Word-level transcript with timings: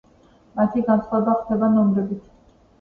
მათი 0.59 0.83
განსხვავება 0.87 1.37
ხდება 1.45 1.71
ნომრებით. 1.77 2.27